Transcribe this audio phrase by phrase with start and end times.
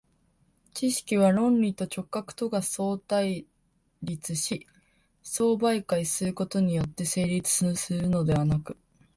[0.73, 3.45] 知識は論理と直覚とが相対
[4.01, 4.65] 立し
[5.21, 8.79] 相媒介することによって成立するのではなく、